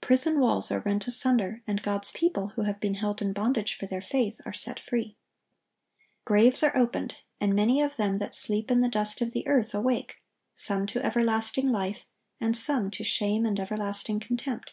Prison 0.00 0.40
walls 0.40 0.70
are 0.72 0.80
rent 0.80 1.06
asunder, 1.06 1.60
and 1.66 1.82
God's 1.82 2.12
people, 2.12 2.46
who 2.56 2.62
have 2.62 2.80
been 2.80 2.94
held 2.94 3.20
in 3.20 3.34
bondage 3.34 3.74
for 3.74 3.84
their 3.84 4.00
faith, 4.00 4.40
are 4.46 4.54
set 4.54 4.80
free. 4.80 5.18
Graves 6.24 6.62
are 6.62 6.74
opened, 6.74 7.16
and 7.42 7.54
"many 7.54 7.82
of 7.82 7.98
them 7.98 8.16
that 8.16 8.34
sleep 8.34 8.70
in 8.70 8.80
the 8.80 8.88
dust 8.88 9.20
of 9.20 9.32
the 9.32 9.46
earth... 9.46 9.74
awake, 9.74 10.16
some 10.54 10.86
to 10.86 11.04
everlasting 11.04 11.68
life, 11.70 12.06
and 12.40 12.56
some 12.56 12.90
to 12.92 13.04
shame 13.04 13.44
and 13.44 13.60
everlasting 13.60 14.18
contempt." 14.18 14.72